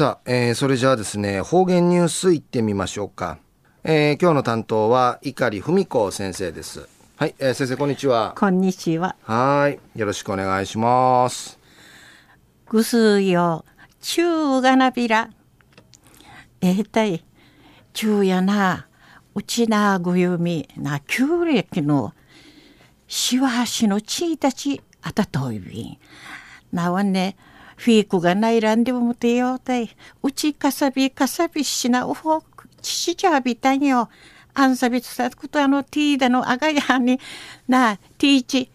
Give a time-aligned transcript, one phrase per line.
[0.00, 3.36] さあ、えー、それじゃあですね、方言ニュースいってみましょうか。
[3.84, 6.88] えー、今日の担当は碇文子先生です。
[7.18, 8.34] はい、えー、先生こんにちは。
[8.34, 9.14] こんにちは。
[9.24, 11.58] はい、よろしくお願いします。
[12.70, 13.66] ぐすよ、
[14.00, 15.28] ちゅうがなびら。
[16.62, 17.22] えー、たい、
[17.92, 18.88] ちゅうやな、
[19.34, 22.14] うちなぐゆみな、旧暦の、
[23.06, 25.98] しわはしのちいたち、あたといびん。
[26.72, 27.36] なわね、
[27.80, 29.88] フィークがないらんでももてようたい。
[30.22, 34.10] うちかさびかさびしなうほく、ちしちゃびたんよ。
[34.52, 37.18] あんさびつさくとあのティーダのあがやに、
[37.66, 38.70] なあ、ティーチ、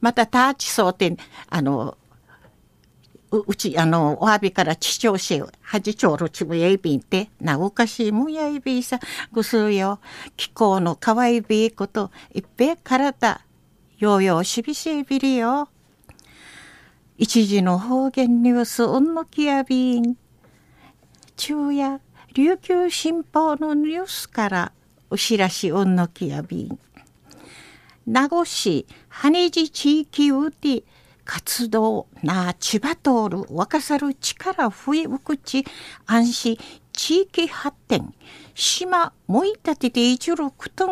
[0.00, 1.16] またターチそうて、
[1.48, 1.98] あの、
[3.32, 9.00] うち、あの、おわびから地長し、はじちょうろちぶやいびんて、なおかしいもやいびさ、
[9.32, 9.98] ぐすうよ、
[10.36, 13.40] 気候のかわいびいこと、いっぺ体、
[13.98, 15.68] ようようしびしいびりよ。
[17.18, 20.16] 一時の方言ニュースうんのきやびん。
[21.38, 22.02] 昼夜
[22.34, 24.72] 琉球新報のニュースから
[25.08, 26.78] お知らしうんのきやびん。
[28.06, 30.84] 名護市羽地地域うて
[31.24, 35.64] 活動な千葉通る若さる力ふいうくち
[36.04, 36.58] 安心
[36.92, 38.12] 地域発展。
[38.54, 40.86] 島もいたてていちるくと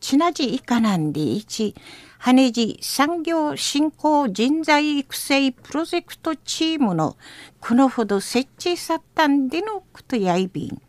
[0.00, 1.74] んかいちなじいかなんでいち
[2.18, 7.16] 羽地産業振興人材育成プロジェクトチームの
[7.60, 10.82] このほど設置さったんでのことやいびん。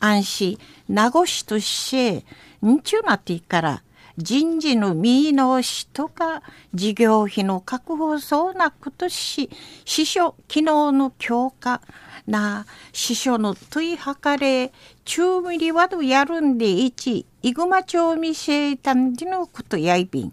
[0.00, 2.24] 安心名護市として
[2.66, 3.82] んちゅなてから
[4.18, 6.42] 人事の見直しとか
[6.74, 9.48] 事業費の確保そうなことし
[9.84, 11.80] 司書機能の強化
[12.26, 14.72] な司書の問い計れ
[15.04, 20.32] 中ミリワドやるんでいちいぐま町みせたんでのことやいびん。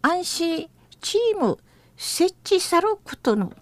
[0.00, 0.68] 安心
[1.02, 1.58] チーム
[1.98, 3.52] 設置さることの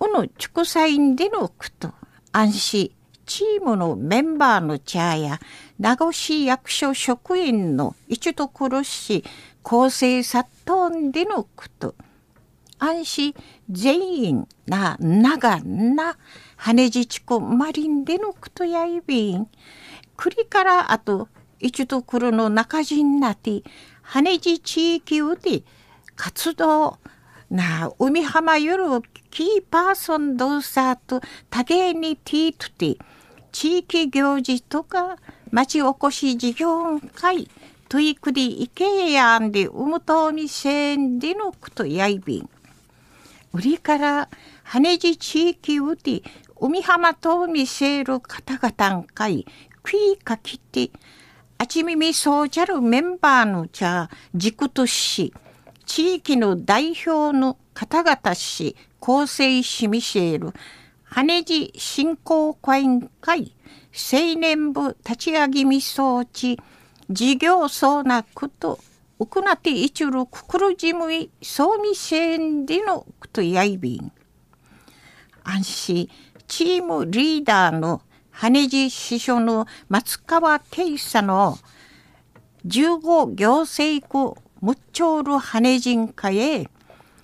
[0.00, 1.94] うの畜産でのこと
[2.30, 2.92] 安心
[3.28, 5.38] チームのメンバーの茶や
[5.78, 9.24] 名護市役所職員の一と殺し
[9.62, 11.94] 構成殺到んでのこと。
[12.78, 13.34] 安心
[13.70, 16.16] 全員な長な
[16.56, 19.46] 羽地地区マリンでのことやいびん。
[20.16, 21.28] 栗からあと
[21.60, 23.62] 一ところの中人なて
[24.00, 25.62] 羽地地域うで
[26.16, 26.96] 活動。
[27.50, 28.84] な海浜ゆる
[29.30, 32.98] キーパーソン動作と多芸にティートティ
[33.58, 35.16] 地域行事とか
[35.50, 37.50] 町おこし事業会
[37.88, 42.48] といくりいけやんでうむとみせんでのことやいびん。
[43.52, 44.28] 売りから
[44.62, 46.22] 羽地地域うで
[46.54, 49.44] 海浜とみせる方々んかい
[49.82, 50.92] クイかきて
[51.58, 55.34] あちみみそうじゃるメンバーのじゃ軸とし、
[55.84, 60.52] 地域の代表の方々し、構成しみせる、
[61.10, 63.52] 羽地振興会員会、
[63.92, 66.60] 青年部立ち上げみ装置、
[67.10, 68.78] 事業そうなこと、
[69.18, 74.12] うくなていちるくくるじむい、そうみせんでのことやいびん。
[75.42, 76.10] 安心、
[76.46, 81.58] チームリーダーの羽地支所の松川圭佐の
[82.66, 86.68] 15行政区むっちょる羽人家へ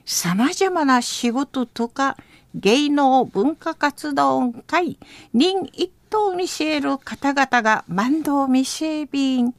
[0.05, 2.17] 様々な仕事とか
[2.55, 4.99] 芸能文化活動会
[5.33, 9.55] 人一等見せる方々が万道見せびん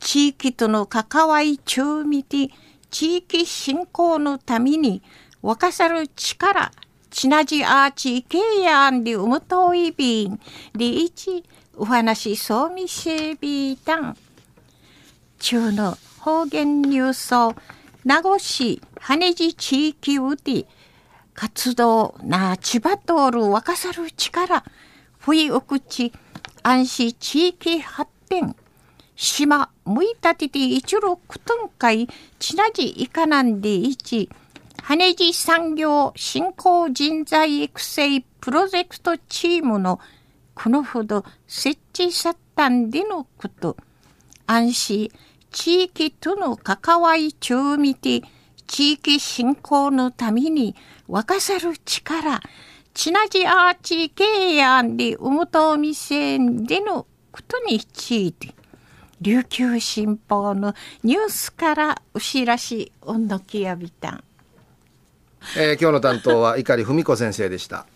[0.00, 2.50] 地域との関わり中見て
[2.90, 5.02] 地域振興のために
[5.42, 6.72] 若さる力
[7.10, 10.40] ちなじあーちけやんりうむといびん
[10.74, 11.44] りいち
[11.76, 14.16] お話そうみせびたん。
[15.38, 17.54] 中の方言ニュースを
[18.04, 20.66] 名護市羽地地域うて
[21.40, 24.62] 活動な千葉通る若さる力
[25.16, 26.12] 不意おくち
[26.62, 28.54] 安心地域発展
[29.16, 32.08] 島むいたてて一六トン会
[32.38, 34.28] ちなじいかなんでいち
[34.82, 39.98] 羽地産業振興人材育成プロジェクトチームの
[40.54, 43.78] このほど設置さったんでのこと。
[44.46, 45.10] 安心、
[45.50, 48.20] 地域との関わり中見て、
[48.70, 50.76] 地域振興のために
[51.08, 52.40] 沸かさる力、
[52.94, 58.54] ちなじアーチケアンでうもとみせんでのことについて、
[59.20, 60.72] 琉球新報の
[61.02, 64.24] ニュースからお知らし、おのきやびたん。
[65.58, 67.86] えー、今日の担当は碇文子先生でした。